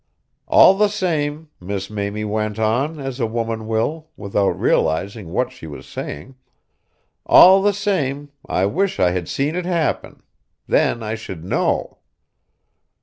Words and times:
"All 0.47 0.73
the 0.75 0.87
same," 0.87 1.49
Miss 1.59 1.91
Mamie 1.91 2.23
went 2.25 2.57
on, 2.57 2.99
as 2.99 3.19
a 3.19 3.27
woman 3.27 3.67
will, 3.67 4.09
without 4.17 4.59
realising 4.59 5.29
what 5.31 5.51
she 5.51 5.67
was 5.67 5.85
saying, 5.85 6.33
"all 7.27 7.61
the 7.61 7.71
same, 7.71 8.31
I 8.49 8.65
wish 8.65 8.99
I 8.99 9.11
had 9.11 9.29
seen 9.29 9.53
it 9.55 9.67
happen. 9.67 10.23
Then 10.67 11.03
I 11.03 11.13
should 11.13 11.45
know." 11.45 11.99